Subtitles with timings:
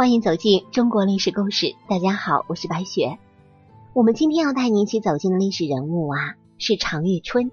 [0.00, 1.76] 欢迎走进中国历史故事。
[1.86, 3.18] 大家好，我是白雪。
[3.92, 7.50] 我们今天要带您一起走进的历史人物啊，是常遇春。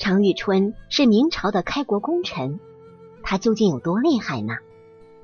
[0.00, 2.58] 常遇春是明朝的开国功臣，
[3.22, 4.54] 他究竟有多厉害呢？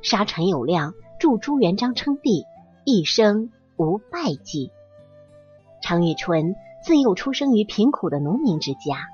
[0.01, 2.45] 杀陈友谅，助朱元璋称帝，
[2.85, 4.71] 一生无败绩。
[5.83, 6.55] 常遇春
[6.85, 9.09] 自幼出生于贫苦的农民之家，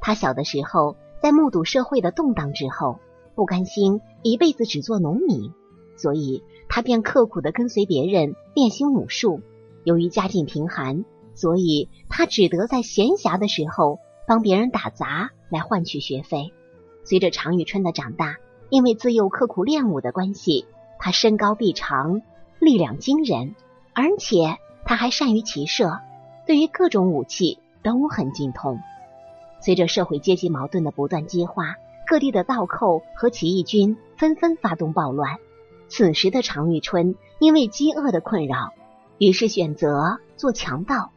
[0.00, 3.00] 他小的时候在目睹社会的动荡之后，
[3.34, 5.52] 不甘心一辈子只做农民。
[6.00, 9.42] 所以，他便刻苦的跟随别人练习武术。
[9.84, 11.04] 由于家境贫寒，
[11.34, 16.54] 所以他只得在闲暇的时候帮别人打杂来换取学费。
[17.04, 18.36] 随着常遇春的长大，
[18.70, 20.64] 因为自幼刻苦练武的关系，
[20.98, 22.22] 他身高臂长，
[22.60, 23.54] 力量惊人，
[23.92, 25.98] 而且他还善于骑射，
[26.46, 28.78] 对于各种武器都很精通。
[29.60, 35.36] 随着社会阶级矛盾的不断激化，各地的盗寇和起义军纷纷发动暴乱。
[35.90, 38.72] 此时的常遇春因为饥饿的困扰，
[39.18, 41.10] 于是选择做强盗。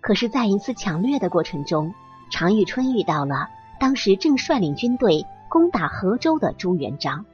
[0.00, 1.92] 可是，在一次抢掠的过程中，
[2.30, 3.48] 常遇春遇到了
[3.80, 7.26] 当时正率领军队攻打河州的朱元璋。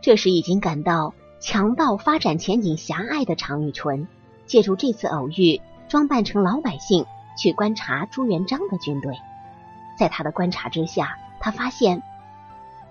[0.00, 4.08] 这时，已经感到强盗发展前景狭隘的常遇春，
[4.46, 7.04] 借助这次偶遇，装扮成老百姓
[7.36, 9.14] 去观察朱元璋的军队。
[9.98, 12.02] 在他的观察之下，他发现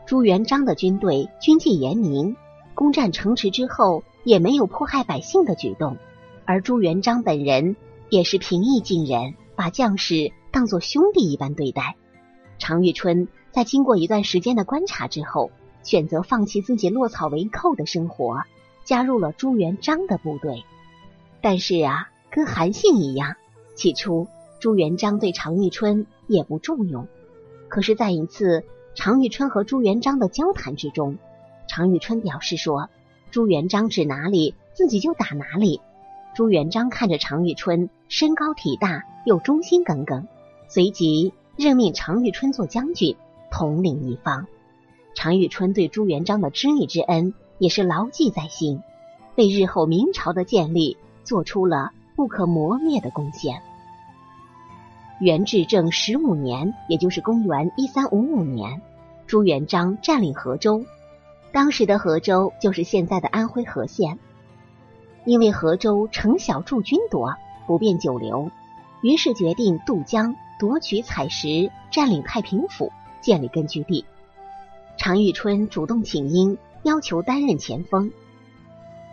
[0.06, 2.36] 朱元璋的军队军纪严明。
[2.76, 5.98] 攻占城池之后，也没有迫害百姓的举动，
[6.46, 7.76] 而朱元璋本人
[8.10, 11.96] 也是平易近人，把将士当作兄弟一般对待。
[12.60, 15.52] 常遇春在经过一段时间的观察之后，
[15.84, 18.44] 选择放弃自己落草为寇的生活，
[18.84, 20.64] 加入了朱元璋的部队。
[21.42, 23.36] 但是啊，跟韩信一样，
[23.76, 24.28] 起初
[24.60, 27.08] 朱元璋对常遇春也不重用。
[27.70, 28.64] 可是，在一次
[28.96, 31.18] 常遇春和朱元璋的交谈之中，
[31.68, 32.90] 常遇春表示说
[33.32, 35.82] ：“朱元璋指哪里，自己就打哪里。”
[36.36, 40.28] 朱元璋看着常遇春身高体大又忠心耿耿，
[40.68, 43.16] 随即任命常遇春做将军，
[43.50, 44.48] 统领一方。
[45.16, 48.82] 常遇春对朱元璋的知遇之恩也是牢记在心，
[49.36, 53.62] 为日后明朝的建立做出了不可磨灭的贡献。
[55.22, 58.82] 元至正十五年，也就是公元一三五五年，
[59.26, 60.84] 朱元璋占领河州。
[61.56, 64.20] 当时的河州就是现在的安徽和县，
[65.24, 67.34] 因为河州城小驻军多，
[67.66, 68.52] 不便久留，
[69.02, 74.04] 于是决定渡江夺取采石，占领太平府，建立根据地。
[74.98, 78.12] 常遇春主动请缨，要求担任前锋。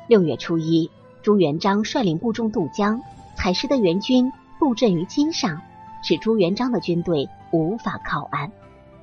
[0.08, 0.90] 六月初一，
[1.22, 3.00] 朱元璋率领部众渡江，
[3.36, 5.62] 采石的援军布阵于津上，
[6.02, 8.50] 使朱元璋的军队无法靠岸。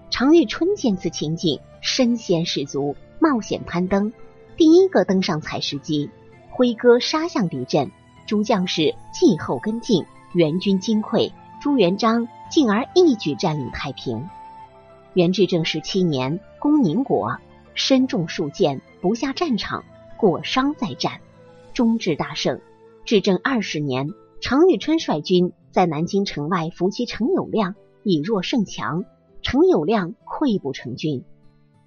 [0.09, 2.97] 常遇春见此情景，身先士卒。
[3.22, 4.13] 冒险攀登，
[4.56, 6.09] 第一个登上采石机，
[6.50, 7.91] 挥戈杀向敌阵。
[8.25, 14.30] 诸将士继后跟进，援军惊溃，朱元璋进而一举占领太平。
[15.16, 17.38] 元至正十七年，攻宁国，
[17.74, 19.84] 身中数箭，不下战场，
[20.16, 21.19] 过伤再战，
[21.74, 22.62] 终至大胜。
[23.03, 24.07] 至正二十年，
[24.40, 29.03] 常遇春率军在南京城外伏击程友谅，以弱胜强，
[29.41, 31.25] 程友谅溃不成军。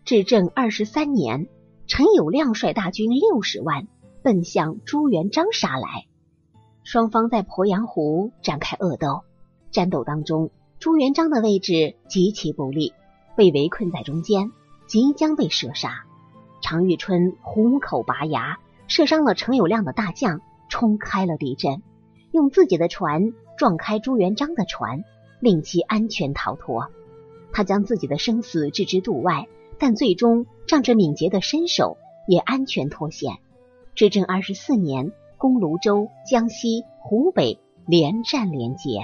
[0.04, 1.46] 至正二十三年，
[1.86, 3.86] 陈友谅率大军六十万
[4.22, 6.06] 奔向朱元璋杀来，
[6.82, 9.20] 双方在鄱阳湖展开恶斗。
[9.70, 12.92] 战斗当中，朱元璋的位置极其不利，
[13.36, 14.50] 被围困在中间，
[14.88, 16.04] 即将被射杀。
[16.60, 18.58] 常遇春虎口拔牙，
[18.88, 21.80] 射伤了陈友谅的大将，冲开了敌阵，
[22.32, 25.04] 用自己的船撞开朱元璋的船，
[25.38, 26.88] 令其安全逃脱。
[27.52, 29.46] 他将自己的生死置之度外。
[29.82, 31.96] 但最终仗着敏捷的身手，
[32.28, 33.38] 也安全脱险。
[33.96, 39.00] 至正二十四年，攻泸州、江西、湖北，连战连捷。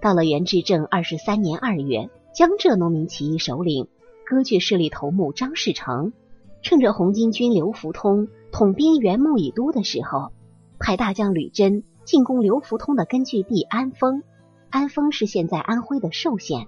[0.00, 3.86] 到了元至正二十三年二月，江浙农民起义首领、
[4.26, 6.12] 割据势力头目张士诚，
[6.60, 10.32] 趁着红巾军刘福通统兵元穆以都的时候，
[10.80, 14.24] 派大将吕真进攻刘福通的根据地安丰。
[14.70, 16.66] 安丰是现在安徽的寿县。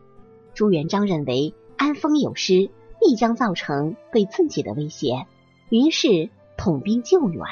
[0.55, 1.57] 朱元璋认为。
[1.83, 2.71] 安丰有失，
[3.01, 5.27] 必将造成对自己的威胁，
[5.69, 7.45] 于是统兵救援。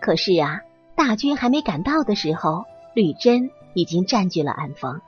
[0.00, 0.60] 可是啊，
[0.94, 2.64] 大军还没赶到的时候，
[2.94, 5.00] 吕真已经占据了安丰。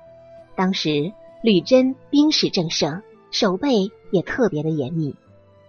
[0.56, 3.00] 当时吕真兵势正盛，
[3.30, 5.14] 守备也特别的严密。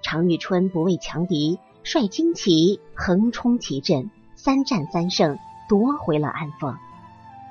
[0.01, 5.37] 常遇春不畏强敌，率精骑横冲其阵，三战三胜，
[5.69, 6.75] 夺回了安丰。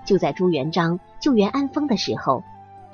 [0.04, 2.42] 就在朱元璋救援安丰的时候。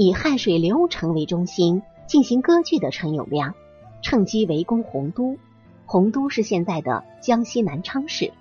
[0.03, 3.53] 以汉水流城为中心进行割据的陈友谅，
[4.01, 5.37] 趁机围攻洪都。
[5.85, 8.33] 洪都是现在的江西南昌市。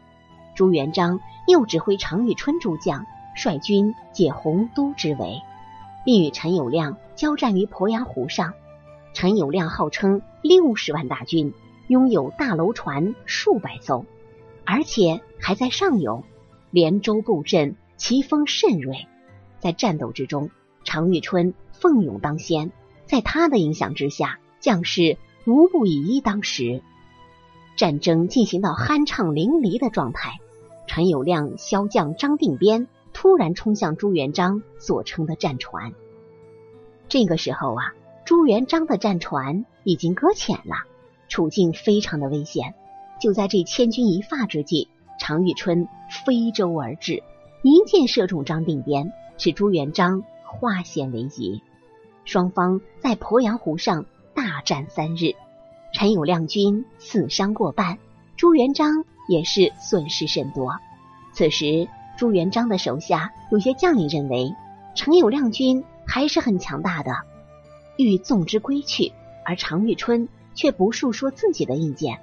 [0.55, 5.41] 朱元璋又指挥常遇春诸将率军解洪都之围，
[6.05, 8.53] 并与陈友谅交战于鄱阳湖上。
[9.13, 11.53] 陈友谅号称六十万大军，
[11.89, 14.05] 拥有大楼船数百艘，
[14.63, 16.23] 而且还在上游
[16.71, 19.09] 连州布阵，奇锋甚锐。
[19.59, 20.51] 在战斗之中，
[20.83, 22.71] 常遇春奋勇当先，
[23.05, 26.81] 在他的影响之下，将士无不以一当十。
[27.75, 30.39] 战争进行到酣畅淋漓的状态，
[30.87, 35.93] 陈友谅骁将张定边突然冲向朱元璋所乘的战船。
[37.07, 37.93] 这个时候啊。
[38.25, 40.83] 朱元璋的战船已经搁浅了，
[41.29, 42.75] 处境非常的危险。
[43.19, 44.87] 就在这千钧一发之际，
[45.19, 45.87] 常遇春
[46.23, 47.23] 飞舟而至，
[47.63, 50.21] 一箭射中张定边，使朱元璋
[50.51, 51.61] 化险为夷。
[52.25, 55.33] 双方在鄱阳湖上大战三日，
[55.93, 57.97] 陈友谅军死伤过半，
[58.35, 60.77] 朱元璋也是损失甚多。
[61.33, 61.87] 此时，
[62.17, 64.53] 朱元璋的手下有些将领认为，
[64.95, 67.11] 陈友谅军还是很强大的。
[67.97, 69.11] 欲纵之归去，
[69.45, 72.19] 而常遇春却不述说自己的意见。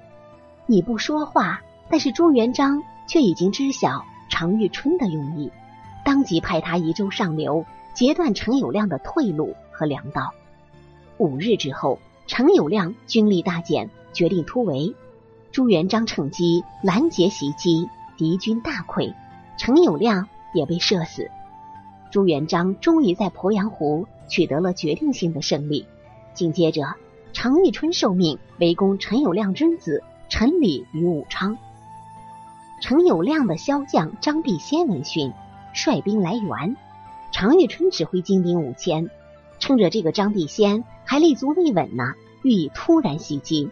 [0.65, 5.51] 你不说话，但是朱元璋却已经知晓常遇春的用意，
[6.03, 7.65] 当即派他移舟上流，
[7.97, 10.31] 截断陈友谅的退路和粮道。
[11.17, 11.97] 五日之后，
[12.27, 14.93] 陈友谅军力大减，决定突围。
[15.51, 19.15] 朱元璋趁机拦截袭击，敌军大溃，
[19.57, 21.31] 陈友谅也被射死。
[22.11, 24.05] 朱元璋终于在鄱阳湖。
[24.29, 25.87] 取得了决定性的胜利。
[26.33, 26.95] 紧接着，
[27.31, 31.57] 常遇春受命围攻陈友谅之子陈理于武昌。
[32.81, 35.31] 陈友谅的骁将张必先闻讯，
[35.73, 36.75] 率兵来援。
[37.31, 39.09] 常遇春指挥精兵五千，
[39.59, 42.13] 趁着这个张必先还立足未稳呢，
[42.43, 43.69] 予以突然袭击，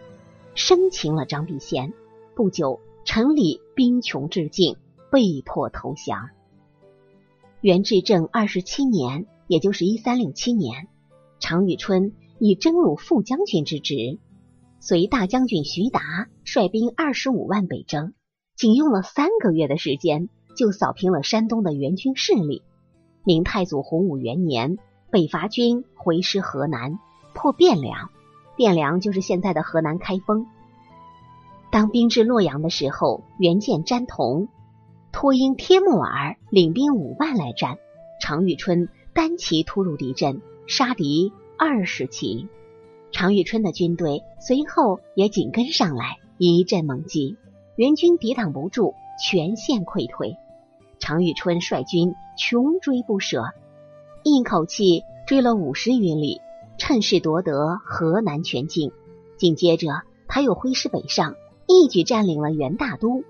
[0.54, 1.92] 生擒了张必先。
[2.34, 4.76] 不久，陈理兵穷至尽，
[5.10, 6.30] 被迫投降。
[7.60, 9.26] 元至正二十七年。
[9.48, 10.88] 也就是一三六七年，
[11.38, 14.18] 常遇春以征虏副将军之职，
[14.80, 16.00] 随大将军徐达
[16.42, 18.12] 率兵二十五万北征，
[18.56, 22.64] 仅用了三个月的时间，就扫平了山东的援军势力。
[23.26, 24.78] 明太祖洪武元年，
[25.10, 27.00] 北伐军回师河南，
[27.34, 28.10] 破汴梁，
[28.56, 30.46] 汴梁就是现在的河南开封。
[31.72, 34.46] 当兵至洛阳的时候，元见詹同、
[35.10, 37.78] 托英帖木儿领兵五万来战，
[38.20, 38.88] 常遇春。
[39.12, 42.46] 单骑突入敌阵，杀敌二十骑。
[43.10, 47.36] 常遇春的军队随后也紧跟上来，一阵猛击，
[47.74, 50.36] 援军抵挡不住，全线溃退。
[51.06, 53.44] 常遇春率军穷追不舍，
[54.24, 56.40] 一口气追了五十余里，
[56.78, 58.90] 趁势夺得河南全境。
[59.36, 61.36] 紧接着，他又挥师北上，
[61.68, 63.22] 一举占领了元大都。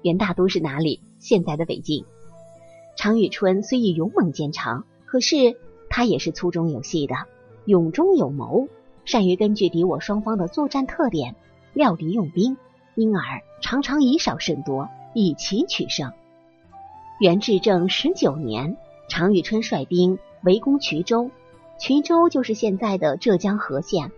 [0.00, 1.02] 元大都是哪里？
[1.18, 2.06] 现在的北京。
[2.96, 4.86] 常遇春虽以勇猛见长。
[5.04, 5.58] 可是
[5.90, 7.14] 他也是粗中有细的，
[7.66, 8.66] 勇中有谋，
[9.04, 11.36] 善于根据敌我双方的作战特点
[11.74, 12.56] 料敌用兵，
[12.94, 16.10] 因而常常以少胜多，以奇取胜。
[17.20, 21.30] 元至正十九年，常遇春率兵围攻衢州，
[21.78, 24.10] 衢州就是现在的浙江和县。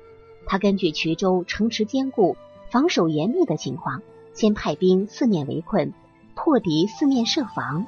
[0.47, 2.37] 他根据衢州城池坚固、
[2.71, 4.02] 防守严密的情况，
[4.35, 5.92] 先派兵四面围困，
[6.37, 7.85] 破敌四面设防。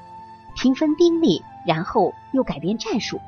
[0.56, 3.20] 平分兵力，然后又改变战术，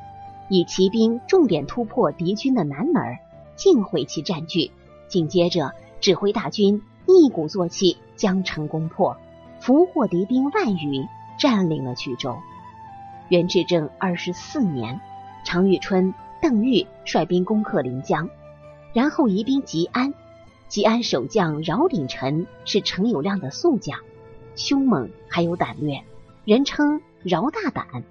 [0.50, 3.16] 以骑兵重点突破敌军的南门，
[3.54, 4.72] 尽毁其占据。
[5.06, 9.16] 紧接着，指挥大军一鼓作气将城攻破，
[9.60, 11.06] 俘获敌兵万余，
[11.38, 12.36] 占领了衢州。
[13.28, 15.00] 元至正二十四年，
[15.44, 18.28] 常遇春、邓玉率兵攻克临江，
[18.92, 20.14] 然后移兵吉安。
[20.68, 24.00] 吉安守将饶鼎臣是陈友谅的宿将，
[24.56, 26.02] 凶猛还有胆略，
[26.44, 27.00] 人称。
[27.22, 28.04] 饶大胆，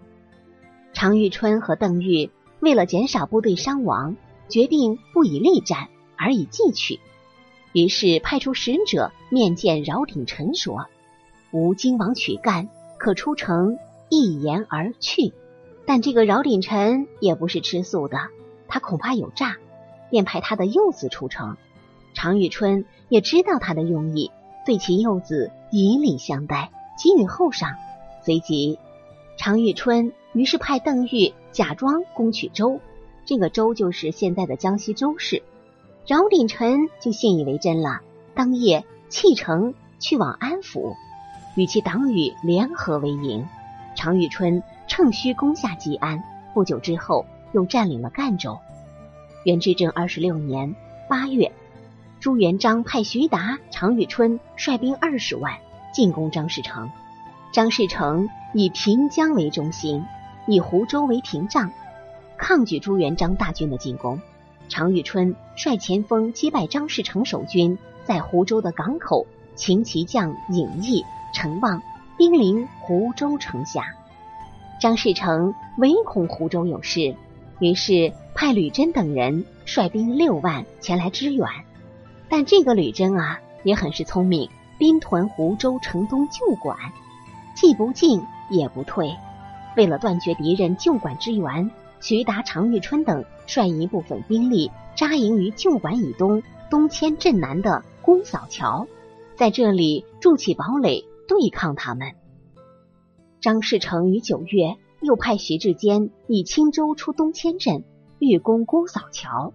[0.92, 4.18] 常遇春和邓玉为了减少部队伤亡，
[4.50, 7.00] 决定不以力战，而以计取。
[7.72, 10.88] 于是派出使者面见饶鼎臣，说
[11.54, 12.68] ：“吾今往取干，
[13.06, 13.78] 可出城
[14.10, 15.32] 一言而去。”
[15.86, 18.18] 但这个饶鼎臣也不是吃素的，
[18.68, 19.58] 他恐怕有诈，
[20.10, 21.56] 便派他的幼子出城。
[22.16, 24.32] 常遇春也知道他的用意，
[24.66, 27.76] 对其幼子以礼相待，给予厚赏，
[28.24, 28.80] 随即。
[29.38, 32.80] 常遇春于是派邓玉假装攻取州，
[33.24, 35.44] 这个州就是现在的江西州市。
[36.08, 38.02] 饶鼎臣就信以为真了，
[38.34, 40.96] 当夜弃城去往安抚，
[41.56, 43.48] 与其党羽联合为营。
[43.96, 46.22] 常遇春趁虚攻下吉安，
[46.54, 48.60] 不久之后又占领了赣州。
[49.46, 50.76] 元至正二十六年
[51.08, 51.52] 八月，
[52.20, 55.54] 朱元璋派徐达、常遇春率兵二十万
[55.94, 56.92] 进攻张士诚。
[57.54, 60.04] 张士诚以平江为中心，
[60.48, 61.72] 以湖州为屏障，
[62.38, 64.20] 抗拒朱元璋大军的进攻。
[64.68, 71.06] 常遇春率前锋击败张士诚守军，在湖州的港口擒其将尹毅、
[71.36, 71.82] 陈旺，
[72.18, 73.94] 兵临湖州城下。
[74.80, 77.14] 张士诚唯恐湖州有事，
[77.60, 81.46] 于是派吕珍等人率兵六万前来支援。
[82.30, 86.78] 但这个吕珍啊，也很是聪明，兵屯湖州城东旧馆，
[87.54, 89.14] 既不进也不退。
[89.76, 98.88] 为了断绝敌人旧馆之援，徐达、常遇春等率一部分兵力扎营于旧馆以东东迁镇南的姑嫂桥，
[99.36, 102.14] 在这里筑起堡垒对抗他们。
[103.42, 107.84] 张士诚于九月又派徐志坚以青州出东迁镇，
[108.20, 109.54] 欲攻姑嫂桥，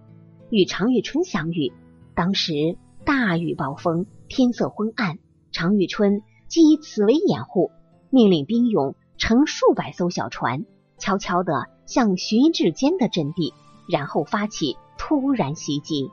[0.49, 1.73] 与常遇春相遇。
[2.15, 5.19] 当时大雨暴风，天色昏暗。
[5.51, 7.71] 常遇春即以此为掩护，
[8.09, 10.65] 命令兵勇乘数百艘小船，
[10.97, 13.53] 悄悄地向徐志坚的阵地，
[13.89, 16.09] 然后发起突然袭击。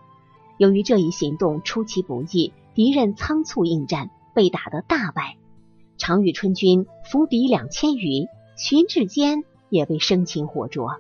[0.57, 5.37] 由于这一行动出其不意，敌人仓促应战，被打得大败。
[5.99, 8.26] 常遇春军伏敌两千余，
[8.57, 10.97] 徐志坚也被生擒活捉。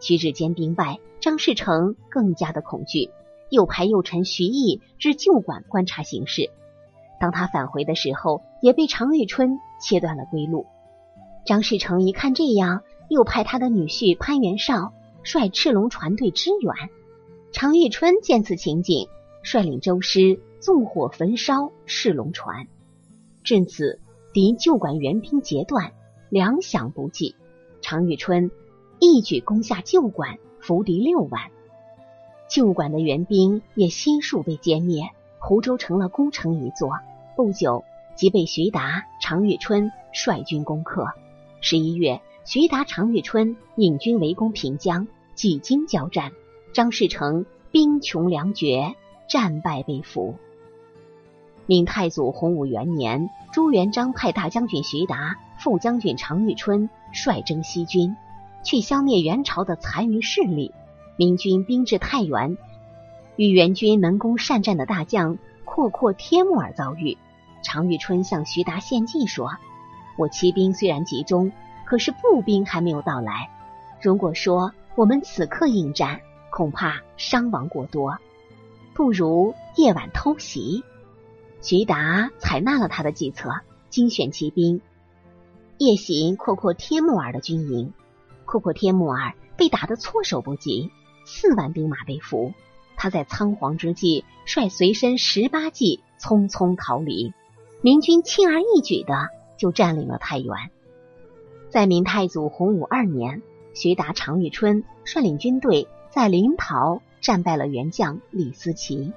[0.00, 3.10] 徐志坚兵败，张士诚更加的恐惧。
[3.50, 6.50] 又派右臣徐毅至旧馆观察形势。
[7.20, 10.64] 当他返回的时候，也被常遇春切断了归路。
[11.44, 16.74] 张士诚一看这样，又派他的女婿潘元绍率赤龙船队支援。
[17.52, 19.06] 常遇春见此情景，
[19.42, 22.68] 率领周师纵火焚烧赤龙船。
[23.44, 24.00] 至此，
[24.32, 25.92] 敌旧馆援兵截断，
[26.30, 27.36] 粮饷不济。
[27.82, 28.50] 常遇春
[28.98, 31.50] 一举攻下旧馆，俘敌六万。
[32.48, 36.92] 旧馆的援兵也悉数被歼灭，湖州成了孤城一座。
[37.36, 37.84] 不久，
[38.14, 41.06] 即被徐达、常遇春率军攻克。
[41.60, 46.32] 十一月，徐达、常遇春引军围攻平江，几经交战，
[46.72, 48.94] 张士诚兵穷粮绝，
[49.28, 50.36] 战败被俘。
[51.72, 58.14] 明太祖洪武元年，朱元璋派大将军徐达、副将军常遇春率征西军，
[58.62, 60.74] 去消灭元朝的残余势力。
[61.16, 62.58] 明军兵至太原，
[63.36, 67.16] 与元军能攻善战的大将阔阔帖木儿遭遇。
[67.62, 69.48] 常遇春向徐达献计说
[70.18, 71.52] ：“我骑兵虽然集中，
[71.86, 73.48] 可是步兵还没有到来。
[74.02, 78.18] 如果说我们此刻应战，恐怕伤亡过多，
[78.92, 80.84] 不如夜晚偷袭。”
[81.62, 84.80] 徐达采纳了他的计策，精选骑兵，
[85.78, 87.92] 夜袭阔阔帖木儿的军营。
[88.44, 90.90] 阔阔帖木儿被打得措手不及。
[91.24, 92.52] 四万兵马被俘，
[92.96, 97.32] 他在仓皇之际率随身十八骑匆匆逃离，
[97.80, 100.52] 明军轻而易举的就占领了太原。
[101.70, 103.40] 在明太祖洪武二年，
[103.72, 109.12] 徐达、常遇春率领军队在临洮战败了元将李思齐。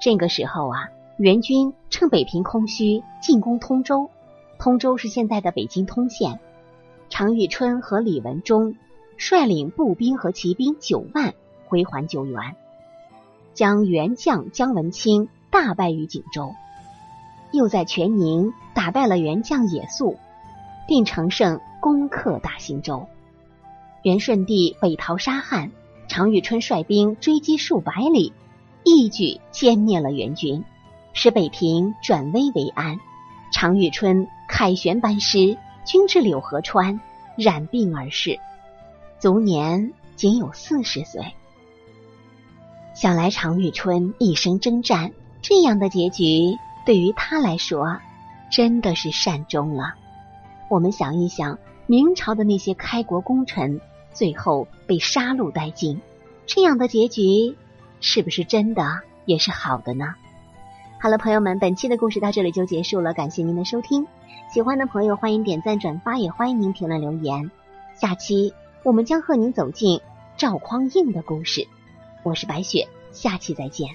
[0.00, 4.10] 这个时候啊，元军趁北平空虚进攻通州，
[4.58, 6.40] 通州是现在的北京通县。
[7.08, 8.76] 常遇春和李文忠。
[9.18, 11.34] 率领步兵和骑兵九万
[11.66, 12.56] 回还救援，
[13.54, 16.54] 将元将姜文清大败于锦州，
[17.52, 20.16] 又在全宁打败了元将野宿，
[20.88, 23.06] 并乘胜攻克大兴州。
[24.02, 25.70] 元顺帝北逃沙汉，
[26.08, 28.32] 常遇春率兵追击数百里，
[28.82, 30.64] 一举歼灭了元军，
[31.12, 32.98] 使北平转危为安。
[33.52, 37.00] 常遇春凯旋班师，军至柳河川，
[37.36, 38.40] 染病而逝。
[39.18, 41.34] 卒年仅有四十岁。
[42.94, 47.98] 想来常遇春一生征战，这样的结局对于他来说
[48.50, 49.94] 真的是善终了。
[50.68, 53.80] 我们想一想，明朝的那些开国功臣
[54.12, 56.00] 最后被杀戮殆尽，
[56.46, 57.56] 这样的结局
[58.00, 60.14] 是不是真的也是好的呢？
[61.02, 64.06] 好了，朋友们，本期的故事到这里就结束了，感谢您的收听。
[64.54, 67.50] 喜欢的朋友欢迎点赞转发，也欢迎您评论留言。
[67.92, 68.54] 下期。
[68.84, 70.00] 我们将和您走进
[70.36, 71.66] 赵匡胤的故事。
[72.22, 73.88] 我是白雪，下期再见。